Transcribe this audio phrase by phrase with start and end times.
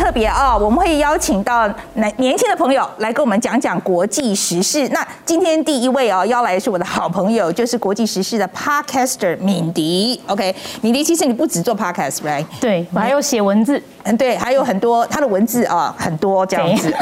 [0.00, 4.88] 特别啊，我们会邀请到年年轻的朋友来跟我们讲讲国际时事。
[4.88, 10.18] 那今天第一位哦，邀来的是我的好朋友，就是国际时事的 Podcaster 敏迪。
[10.26, 12.46] OK，敏迪，其实你不只做 Podcast，right？
[12.58, 13.80] 对，我还有写文字。
[14.04, 16.90] 嗯，对，还有很多他的文字啊，很多这样子。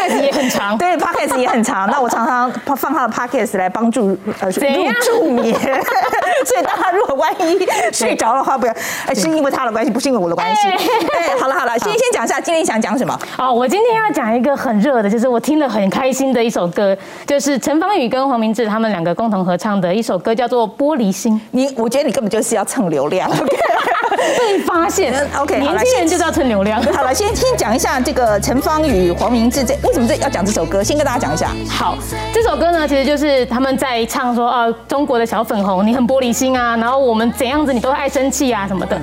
[0.00, 1.88] Podcast 也很长，对，Podcast 也很长。
[1.90, 5.54] 那我常常放他的 Podcast 来帮助呃入助眠，
[6.46, 7.58] 所以大家如果万一
[7.92, 8.72] 睡着的话，不要，
[9.06, 10.68] 哎，是因为他的关系，不是因为我的关系。
[10.68, 13.18] 哎，好了好了，先先讲一下今天想讲什么。
[13.36, 16.96] 哦，我今天要讲一个很热的，就是我听了很开心的一首歌，
[17.26, 21.34] 就是陈芳宇跟黄明志他们两个共同合唱的一首歌，叫做《玻璃心》。
[21.50, 23.30] 你，我觉得你根本就是要蹭流量。
[24.38, 26.82] 被发现，OK，年轻人就是要蹭流量。
[26.92, 31.50] 好了，先先讲一下这个陈芳与、黄明志这为什么这要讲这首歌，先跟大家讲一下。
[31.68, 31.96] 好，
[32.32, 39.00] 这首歌呢，其实就是他们在唱说，啊，中国的小粉红，你很玻璃心啊，然后我们怎样子你都爱生气啊什么的。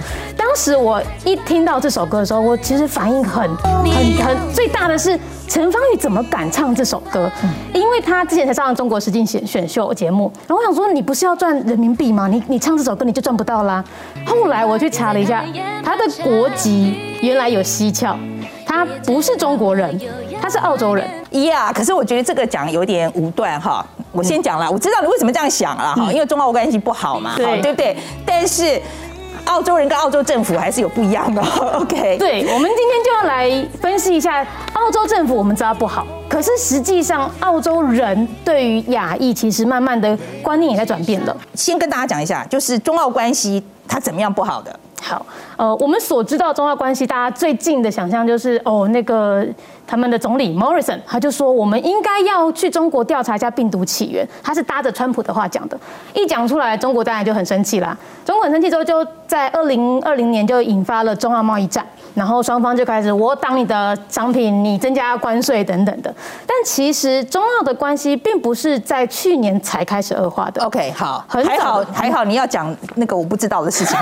[0.48, 5.20] 当时我一听到这首歌的时候，我其实反应很很很最大的是。
[5.50, 7.32] 陈芳宇怎么敢唱这首歌？
[7.74, 12.28] 因为他之前才上了中国实境选选秀节目，然后我想说，你不是要赚人民币吗？
[12.28, 13.82] 你你唱这首歌你就赚不到啦。
[14.26, 15.46] 后来我去查了一下，
[15.86, 18.18] 他的国籍原来有蹊跷，
[18.66, 19.98] 他不是中国人，
[20.42, 21.08] 他是澳洲人。
[21.46, 23.86] 呀，可是我觉得这个讲有点武断哈。
[24.12, 27.96] 我先讲了，我知道你为什么这样想了哈，因为中澳关系不好嘛，对对不对？
[28.26, 28.82] 但是。
[29.48, 31.42] 澳洲人跟澳洲政府还是有不一样的，
[31.80, 32.18] OK？
[32.18, 41.36] 对，我们今天就要来分析一下澳洲政府，我们知道不好，可是实际上澳洲人对于亚裔其实慢慢的观念也在转变了。
[41.54, 44.80] 先跟大家讲一下，就是中澳关系它怎么样不好的。
[45.02, 45.26] 好，
[45.56, 49.46] 呃，我们所知道中澳关系，大家最近的想象就是哦，那个
[49.88, 55.80] 他们的总理 Morrison，他就说我们应该要去中国调查一下病毒起源，他是搭着川普的话讲的，
[56.14, 57.98] 一讲出来，中国当然就很生气啦。
[58.26, 61.86] 中国很生气之后，就在二零二零年就引发了中澳贸易战。
[62.14, 66.12] 然后双方就开始我挡你的商品，你增加关税等等的。
[66.48, 70.64] 但其实中澳的关系并不是在去年才开始恶化的。
[70.66, 73.96] OK，好，还好还好，你要讲那个我不知道的事情。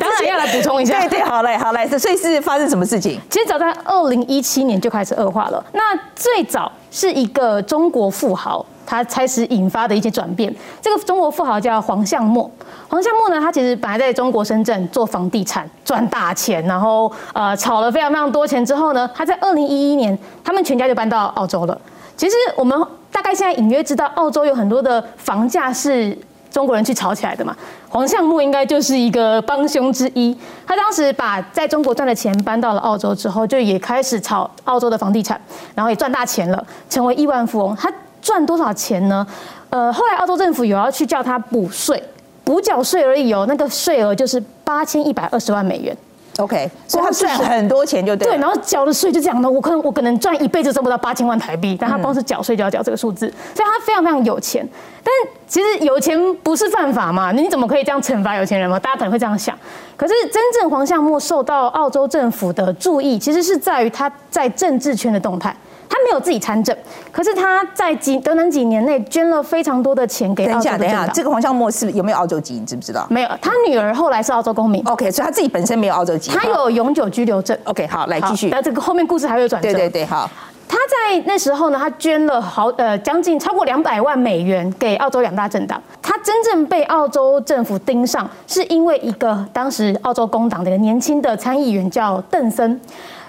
[0.00, 0.98] 当然要来补充一下。
[1.00, 3.20] 对对，好嘞好嘞，所以是发生什么事情？
[3.28, 5.62] 其实早在二零一七今年就开始恶化了。
[5.74, 8.64] 那最早是一个中国富豪。
[8.86, 10.54] 他开始引发的一些转变。
[10.80, 12.48] 这个中国富豪叫黄向墨。
[12.88, 21.78] 黄向墨呢，他其实本来在中国深圳做房地产赚大钱，然后呃炒了非常非常多钱之后呢，他在二零一一年，他们全家就搬到澳洲了。
[22.16, 22.80] 其实我们
[23.10, 26.16] 大概现在隐约知道，澳洲有很多的房价是
[26.56, 27.54] 中国人去炒起来的嘛。
[27.86, 30.34] 黄向墨应该就是一个帮凶之一。
[30.66, 35.38] 他当时把在中国赚的钱搬到了澳洲之后，就也开始炒澳洲的房地产，
[35.74, 37.76] 然后也赚大钱了，成为亿万富翁。
[37.76, 39.26] 他赚多少钱呢？
[39.68, 42.02] 呃，后来澳洲政府有要去叫他补税，
[42.42, 45.94] 补缴税而已哦，那个税额就是八千一百二十万美元。
[46.38, 48.28] OK，所以他赚很多钱就对。
[48.28, 54.68] 对，然后缴的税就这样的，我可能我可能赚一辈子挣不到八千万台币，但他光是缴税就要缴这个数字，所以他非常非常有钱。
[55.02, 55.12] 但
[55.46, 57.32] 其实有钱不是犯法嘛？
[57.32, 58.78] 你怎么可以这样惩罚有钱人嘛？
[58.78, 59.56] 大家可能会这样想。
[59.96, 65.56] 可是真正黄项目受到澳洲政府的注意，其实是在于他在政治圈的动态。
[65.88, 66.76] 他没有自己参政，
[67.12, 72.54] 可是他在几短短几年内捐了非常多的钱给澳洲等一下，这个黄孝墨是有没有澳洲籍？
[72.54, 73.06] 你知不知道？
[73.08, 74.82] 没有，他女儿后来是澳洲公民。
[74.86, 76.30] OK，所以他自己本身没有澳洲籍。
[76.30, 77.56] 他有永久居留证。
[77.64, 78.48] OK，好，来继续。
[78.48, 79.72] 那这个后面故事还会转折。
[79.72, 80.28] 对对对，好。
[80.68, 85.80] 他在那时候呢，他捐了好呃将近超过两百万美元给澳洲两大政党。
[86.02, 92.80] 他真正被澳洲政府盯上，是因为一个当时澳洲工党的一个年轻的参议员叫邓森。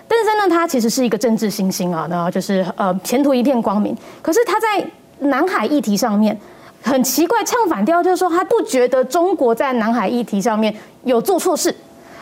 [0.07, 3.95] 邓森呢，他其实是一个政治新星啊，然后就是呃前途一片光明。
[4.21, 4.85] 可是他在
[5.19, 6.37] 南海议题上面
[6.81, 10.73] 很奇怪，唱反调，就是说他不觉得中国在南海议题上面
[11.03, 11.75] 有做错事，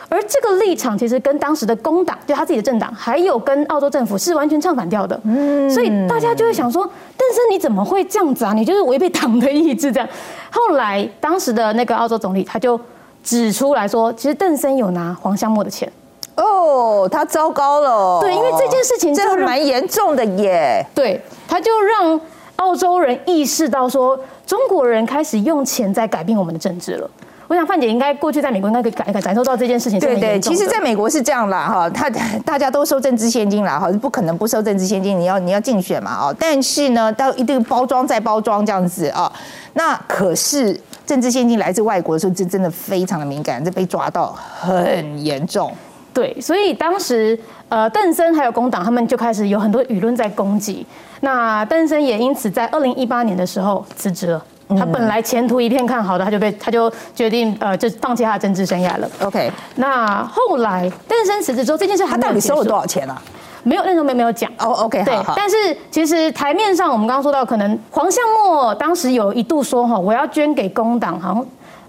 [0.08, 5.20] 而这个立场其实跟当时的工党，就他自己的政党，还有跟澳洲政府是完全唱反调的。
[5.24, 6.82] 嗯，所以大家就会想说，
[7.16, 8.52] 邓森你怎么会这样子啊？
[8.52, 10.08] 你就是违背党的意志这样。
[10.50, 12.80] 后来当时的那个澳洲总理他就
[13.22, 15.90] 指出来说，其实邓森有拿黄香墨的钱。
[16.36, 18.20] 哦，他糟糕了。
[18.20, 20.84] 对，因为这件事情真的蛮严重的耶。
[20.94, 22.20] 对，他就让
[22.56, 27.10] 澳洲人意识到说，中国人开始用钱在改变我们的政治了。
[27.48, 30.00] 我想范姐应该过去在美国应该可以感感感受到这件事情。
[30.00, 32.10] 对对，其实在美国是这样啦，哈，他
[32.44, 39.32] 大家都收政治现金啦，哈，不可能不收政治现金，你要你要竞选嘛，哦，但是呢，到一定包装再包装这样子啊，
[39.74, 45.72] 那可是政治现金来自外国的时候，这真的非常的敏感，这被抓到很严重。
[46.16, 50.86] 对，所以当时呃，邓森还有工党，他们就开始有很多舆论在攻击。
[51.20, 54.42] 那邓森也因此在二零一八年的时候辞职了。
[54.78, 59.06] 他本来前途一片看好的，他就被他就决定呃，就放弃他的政治生涯了。
[59.22, 63.20] OK，那后来邓生辞职之后，这件事他到底收了多少钱啊？
[63.62, 64.50] 没有，那时候没没有讲。
[64.58, 65.56] 哦，OK，对但是
[65.90, 71.46] 其实台面上我们刚刚说到，可能黄向墨当时有一度说哈，我要捐给工党，好像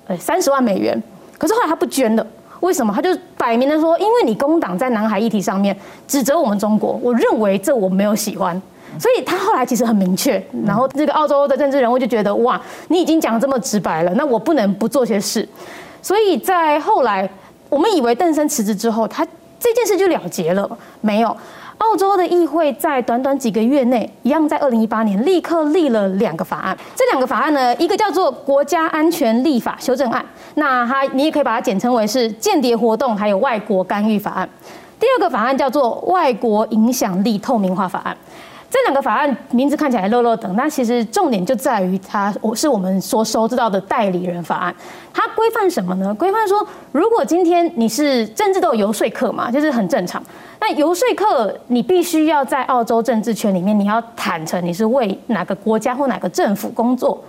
[0.08, 1.02] 呃三十万美元，
[1.38, 2.28] 可是后来他不捐了。
[2.68, 2.94] 为什么？
[2.94, 5.74] 他就摆明的说，因为你工党在南海议题上面
[6.06, 8.62] 指责我们中国，我认为这我没有喜欢，
[9.00, 10.44] 所以他后来其实很明确。
[10.66, 15.48] 然后这个澳洲的政治人物就觉得，哇，你已经讲这么直白了，那我不能不做些事。
[16.02, 17.30] 所以在后来，
[17.70, 19.26] 我们以为邓生辞职之后，他
[19.58, 20.70] 这件事就了结了，
[21.00, 21.36] 没有。
[21.78, 26.78] 澳洲的议会在短短几个月内，一样在二零一八年立刻立了两个法案。
[26.96, 30.22] 这两个法案呢，一个叫做《国家安全立法修正案》，
[30.56, 34.50] 那它你也可以把它简称为是间谍活动还有外国干预法案。
[35.00, 38.14] 第二个法案叫做《外国影响力透明化法案》。
[38.70, 44.76] 这两个法案名字看起来漏漏等，但其实重点就在于它，我是我们所熟知道的代理人法案。
[45.14, 46.14] 它规范什么呢？
[46.14, 50.22] 规范说，如果今天你是政治都有游说客嘛，就是很正常。
[50.70, 57.24] 那游说客你必须要在澳洲政治圈里面，你要坦诚你是为哪个国家或哪个政府工作，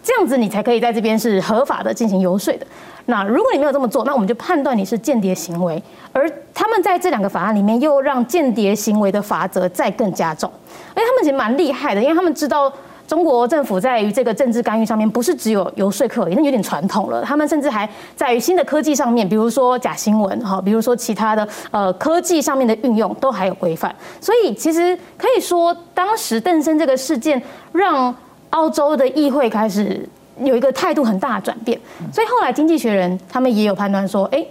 [0.00, 2.66] 这样子你才可以在这边是合法的进行游说的。
[3.06, 5.82] 那如果你没有这么做，那我们就判断你是间谍行为。
[6.12, 10.48] 而他们在这两个法案里面，又让间谍行为的罚则再更加重。
[10.94, 12.72] 而且他们其实蛮厉害的，因为他们知道
[13.06, 17.22] 中国政府在于这个政治干预上面，不是只有游说客而已，那有点传统了。
[17.22, 23.94] 他们甚至还在于新的科技上面，比如说假新闻哈，比如说其他的呃科技上面的运用，都还有规范。
[24.20, 27.40] 所以其实可以说，当时邓生这个事件
[27.72, 28.14] 让
[28.50, 30.08] 澳洲的议会开始
[30.40, 31.78] 有一个态度很大的转变。
[32.12, 34.44] 所以后来《经济学人》他们也有判断说，哎。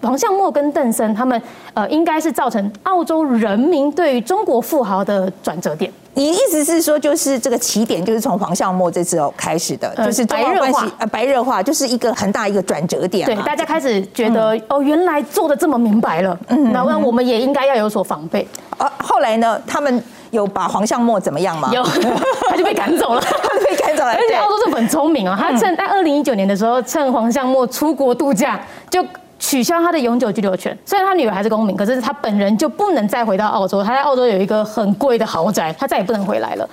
[0.00, 1.40] 王向默跟邓森他们，
[1.72, 5.90] 呃，应该是造成澳洲人民对于中国富豪的转折点。
[6.14, 18.46] 你意思是说，就是这个起点就是从黄向墨这次开始的，呃就是白热化关系呃白热化，就是一个很大一个转折点对，大家开始觉得、哦，原来做的这么明白了，那那我们也应该要有所防备。
[18.78, 21.70] 啊，后来呢，他们有把黄向墨怎么样吗？
[21.72, 21.82] 有，
[22.48, 23.20] 他就被赶走了。
[23.68, 29.04] 被赶走了， 而且澳洲政府很聪明哦，他趁在二零一九年的时候，趁黄向墨出国度假，就
[29.54, 30.76] 取消他的永久居留权。
[30.84, 33.84] 虽然他女儿还是公民，可是他本人就不能再回到澳洲。
[33.84, 36.68] 他在澳洲有一个很贵的豪宅，他再也不能回来了。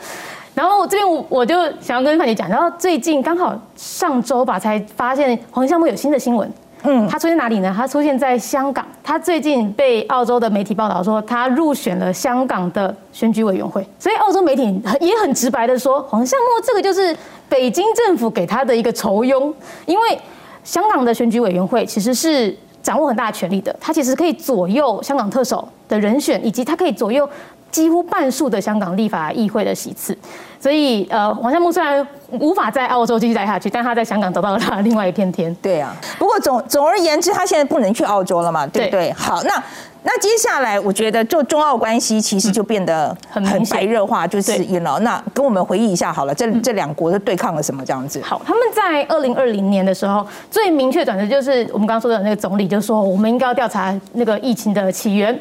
[0.56, 6.52] 然后这边我我就想要跟范姐讲，然后最近刚好上周吧，才发现黄项目有新的新闻。
[6.82, 7.72] 嗯，他出现哪里呢？
[7.78, 8.84] 他出现在香港。
[9.04, 13.86] 他最近被澳洲的媒体报道说，他入选了香港的选举委员会。
[14.00, 17.16] 所以澳洲媒体很也很直白的说，黄项目这个就是
[17.48, 19.54] 北京政府给他的一个酬庸，
[19.86, 20.20] 因为
[20.64, 27.28] 香港的选举委员会其实是掌握很大权力的，他其实可以左右香港特首的人选，以及他可以左右
[27.72, 30.18] 几乎半数的香港立法议会的席次。
[30.60, 35.54] 所以，呃，黄夏木虽然无法在澳洲继续待下去，但他在香港找到了他的另外一片天。
[35.62, 39.08] 对啊，不过总总而言之，他现在不能去澳洲了嘛，对不对？
[39.08, 39.64] 对好，那
[40.04, 48.20] 那接下来我觉得就中澳关系其实就变得很白热化，就是对 you know，那跟我们回忆一下好了，这这两国都对抗了什么这样子？
[48.22, 55.40] 好，他们在二零二零年的时候，最明确转折就是我们刚刚说的那个总理就说，我们应该要调查那个疫情的起源。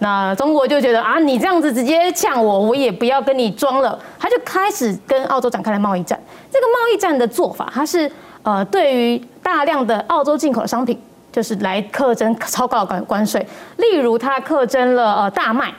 [0.00, 6.20] 那中国就觉得啊，你这样子直接呛我，我也不要跟你装了，他就开始跟澳洲展开了贸易战。
[6.50, 8.10] 这个贸易战的做法，它是
[8.42, 11.00] 呃对于大量的澳洲进口的商品，
[11.32, 13.44] 就是来课征超高的关关税。
[13.78, 15.72] 例如，它课征了呃大麦，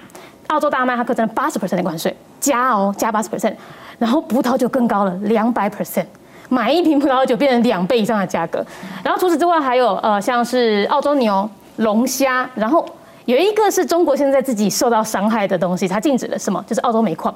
[0.48, 3.54] 澳洲大麦它课征八十 percent 的关税，加哦加八十 percent，
[4.00, 6.08] 然后葡萄酒更高了两百 percent。
[6.50, 8.64] 买一瓶葡萄酒变成两倍以上的价格，
[9.04, 12.86] 然后除此之外还有呃像是澳洲牛、龙虾，然后
[13.26, 16.64] 有一个是中国现在自己受到伤害的东西，它禁止了什么？
[16.68, 17.34] 就是澳洲煤矿。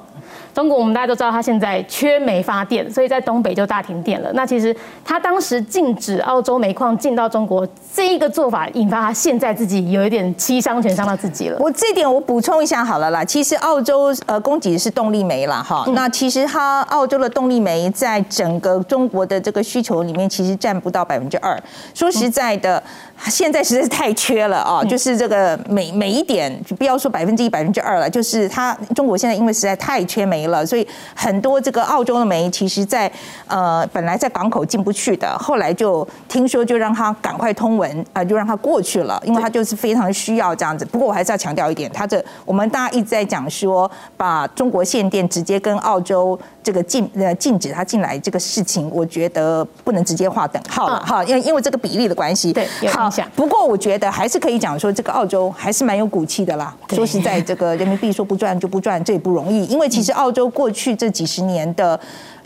[0.58, 4.32] 中国我们大家都知道，它现在缺煤发电，所以在东北就大停电了。
[4.32, 4.74] 那其实
[5.04, 11.56] 它当时禁止澳洲煤矿进到中国这一个做法，引发它现在自己有一点七伤拳伤到自己了。
[11.60, 21.56] 我这点我补充一下好了啦，其实澳洲呃供给的是动力煤啦哈，那其实它澳洲的动力煤在整个中国的这个需求里面其实占不到百分之二。
[21.94, 22.82] 说实在的，
[23.26, 33.10] 现在实在是太缺了啊，就是这个每每一点，不要说百分之一、百分之二了，就是它中国现在因为实在太缺煤了，所以很多这个澳洲的煤其实在
[33.46, 40.84] 呃本来在港口进不去的，后来就听说就让它赶快通文啊、呃就让它过去了，因为它就是非常需要这样子。
[40.84, 52.52] 不过我还是要强调一点，它这我们大家一直在讲说，把中国限电直接跟澳洲这个禁呃禁止它进来这个事情，我觉得不能直接划等号了嗯哈，因为因为这个比例的关系。
[52.52, 56.74] 对好不过我觉得还是可以讲说，这个澳洲还是蛮有骨气的啦。
[56.90, 61.98] 说实在，这个人民币说不赚就不赚，这也不容易，因为其实澳洲过去这几十年的。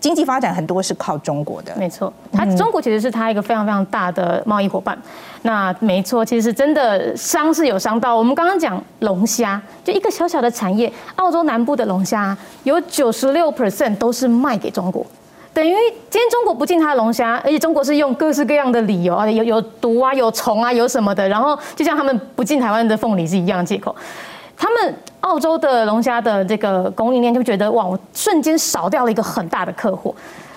[0.02, 1.73] 经济发展很多是靠中国的。
[1.76, 5.00] 没错，它中国其实是它一个非常非常大的贸易伙伴。
[5.42, 8.16] 那没错，其实是真的伤是有伤到。
[8.16, 15.07] 我们刚刚讲龙虾，就一个小小的产业，澳洲南部的龙虾有九十六 percent 都是卖给中国。
[15.55, 15.75] 等于
[16.09, 23.95] 今天中国不进它的龙虾，而且中国是用各式各样的理由啊，有有毒啊，有虫啊，有什么的，然后就像他们不进台湾的凤梨是一样的借口。
[24.57, 30.15] 他们澳洲的龙虾的这个供应链就觉得哇，我瞬间少掉了一个很大的客户，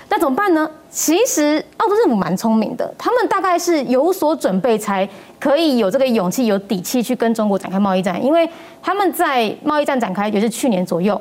[0.08, 0.70] 那怎么办呢？
[0.90, 8.50] 其实澳洲政府蛮聪明的，他们大概是有所准备才可以有这个勇气、有底气去跟中国展开贸易战，因为
[8.82, 11.20] 他们在贸易战展开也是去年左右，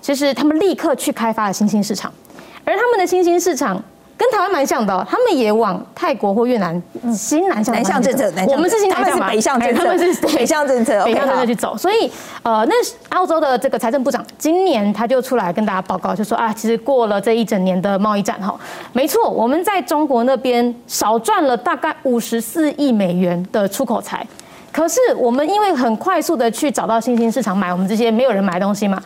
[0.00, 2.12] 其实他们立刻去开发了新兴市场。
[2.66, 3.80] 而他们的新兴市场
[4.18, 6.82] 跟台湾蛮像的，他们也往泰国或越南
[7.14, 11.76] 新南向南向政策，我们是新他们是北向政策，他们是 北向政策，北向政策去走。
[11.76, 12.10] 所以
[12.42, 12.74] 呃，那
[13.10, 18.58] 澳洲的这个财政部长今年他就出来跟大家报告，就说啊，其实过了这一整年的贸易战哈，
[18.92, 24.26] 没错，我们在中国那边少赚了大概五十四亿美元的出口财，
[24.72, 29.00] 可是我们因为很快速的去找到新兴市场买我们这些没有人买东西嘛。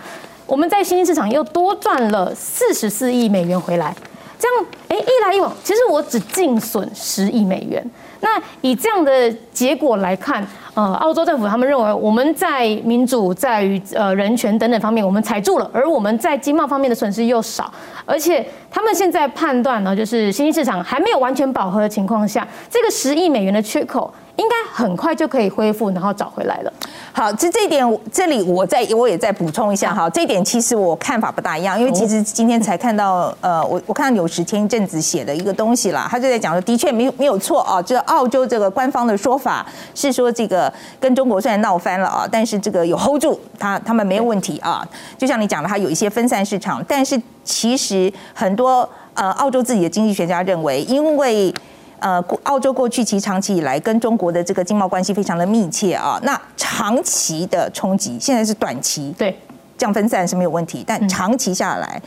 [0.50, 3.94] 我们在新兴市场又多赚了四十四亿美元回来，
[4.36, 7.80] 这样哎一来一往，其实我只净损十亿美元。
[8.18, 8.30] 那
[8.60, 17.72] 以这样的结果来看，呃，澳洲政府他们认为我们在民主、在于呃人权等等方面我们踩住了，而我们在经贸方面的损失又少，
[18.04, 24.12] 而且他们现在判断呢，就是新兴市场还没有完全饱和的情况下，这个十亿美元的缺口。
[24.40, 26.72] 应该很快就可以恢复，然后找回来了。
[27.12, 30.08] 好，这这一点，这里我再我也再补充一下哈。
[30.08, 44.86] 这一点其实我看法不大一样，因为其实今天才看到，呃，我我看到有时前一阵子写的一个东西啦，他就在讲说，的确没有没有错啊，就是澳洲这个官方的说法是说，这个跟中国虽然闹翻了啊，但是这个有 hold 住，他他们没有问题啊。
[45.18, 51.52] 就像你讲的，它有一些分散市场，但是其实很多呃澳洲自己的经济学家认为，因为
[52.00, 56.18] 呃，澳洲过去其实长期以来跟中国的这个经贸关系非常的密切啊。
[56.22, 59.38] 那长期的冲击，现在是短期，对，
[59.78, 62.00] 降分散是没有问题，但长期下来。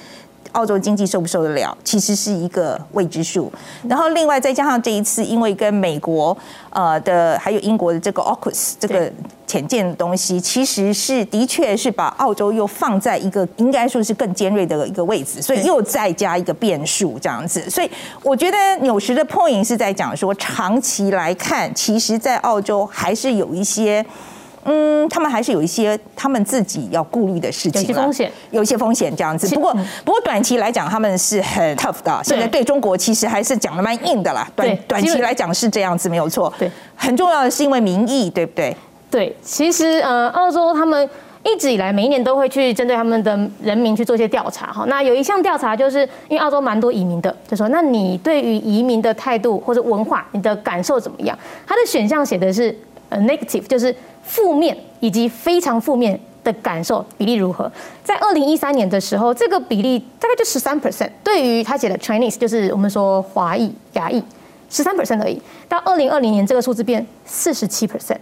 [0.51, 3.51] 澳洲经济受不受得了，其实是一个未知数。
[3.87, 6.37] 然后另外再加上这一次，因为跟美国
[6.69, 9.11] 呃的还有英国的这个 AUKUS 这个
[9.47, 17.67] 潜舰的东西，其实是的确是把澳洲又放在一个应该说是更尖锐的一个位置，所以又再加一个变数这样子。
[17.69, 17.89] 所以
[18.21, 24.05] 我觉得纽时的 point 是在讲说，长期来看，其实在澳洲还是有一些。
[24.65, 29.47] 嗯，他们还是有一些他们自己要顾虑的事情，有些风险，有一些风险这样子。
[29.53, 29.73] 不过，
[30.05, 32.21] 不过短期来讲，他们是很 tough 的。
[32.23, 34.47] 现在对中国其实还是讲的蛮硬的啦。
[34.55, 36.51] 短短期来讲是这样子，没有错。
[36.57, 38.75] 对，很重要的是因为民意，对不对？
[39.11, 41.07] 对，其实呃，澳洲他们
[41.43, 44.85] 一直以来每一年都会去针对他们的人民去做一些调查哈。
[44.87, 51.37] 那有一项调查就是因为澳洲蛮多移民的，就说那你对于移民的态度或者文化，你的感受怎么样？
[51.67, 52.75] 他的选项写的是
[53.09, 53.93] 呃 negative，就是。
[54.23, 57.71] 负面以及非常负面的感受比例如何？
[58.03, 61.09] 在二零一三年的时候，这个比例大概就十三 percent。
[61.23, 64.23] 对于他写的 Chinese，就是我们说华裔、亚裔，
[64.69, 65.41] 十三 percent 而已。
[65.69, 68.17] 到二零二零年，这个数字变四十七 percent。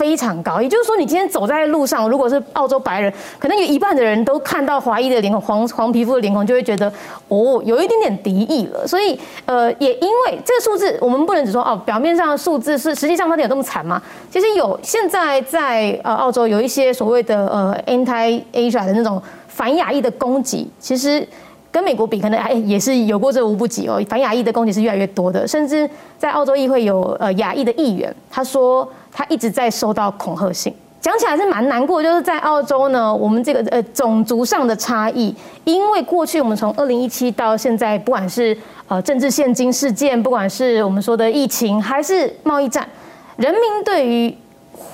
[0.00, 6.90] 非常高，也就是说，你今天走在路上，如果是澳洲白人，可能有一半的人都看到华裔的脸孔、黄黄皮肤的脸孔，就会觉得
[7.28, 8.86] 哦，有一点点敌意了。
[8.86, 14.00] 所以，呃，也因为这个数字，我们不能只说哦，表面上的数字是，实际上它有这么惨吗？
[14.30, 21.28] 其实有，现在在呃澳洲有一些所谓的呃 anti Asia 的那种反亚裔的攻击，其实
[21.70, 24.02] 跟美国比，可能哎也是有过这无不及哦。
[24.08, 28.90] 反亚裔的攻击是越来越多的，甚至在澳洲议会有呃亚裔的议员，他说。
[29.12, 32.02] 他一直在收到恐吓信，讲起来是蛮难过。
[32.02, 38.56] 就是在澳洲呢，我们这个呃种族上的差异，因为过去我们从二零一七到现在，不管是
[38.88, 42.88] 呃政治现金事件，不管是我们说的疫情，还是贸易战，
[43.36, 44.36] 人民对于。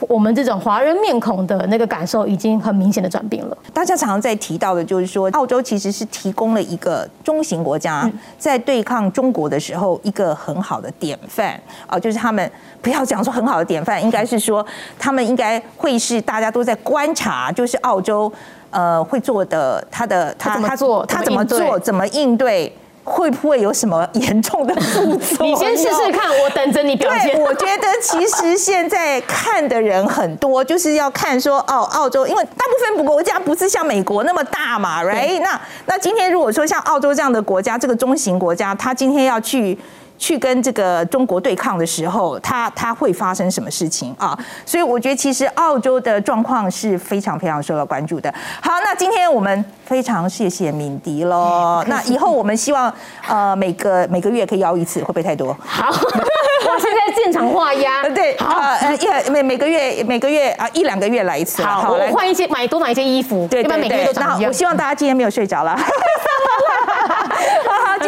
[0.08, 3.56] 我们这种华人面孔的那个感受已经很明显的转变了。
[3.72, 12.50] 大家常常在提到的，就是说，澳洲其实是提供了一个中型国家在对抗中国的时候一个很好的典范啊，就是他们
[12.82, 14.64] 不要讲说很好的典范，应该是说
[14.98, 18.32] 他们应该会是大家都在观察，就是澳洲
[18.70, 22.72] 呃会做的，他的他他做他怎么做，怎么应对。
[23.06, 25.48] 会不会有什么严重的副作用？
[25.54, 27.38] 你先试试看，我等着你表现。
[27.40, 35.40] 我觉得其实现在看的人很多，就是要看说哦，澳洲，因为大部分国家不是像美国那么大嘛，right？
[35.40, 39.78] 那那今天如果说像澳洲这样的国家，这个中型国家，他今天要去
[40.18, 44.38] 去跟这个中国对抗的时候，它它会发生什么事情啊？
[44.64, 48.32] 所以我觉得其实澳洲的状况是非常非常受到关注的。
[48.60, 51.84] 好，那今天我们非常谢谢敏迪喽。
[51.86, 52.92] 那以后我们希望
[53.28, 55.56] 呃每个每个月可以邀一次，会不会太多？
[55.64, 58.02] 好，我现在现场画押。
[58.14, 61.62] 对，好，呃，一每每个月每个月啊一两个月来一次。
[61.62, 64.12] 好，我换一些买多买一些衣服，对对对。
[64.14, 65.76] 那我希望大家今天没有睡着了。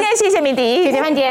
[0.08, 1.28] 天谢谢米迪，谢谢范姐。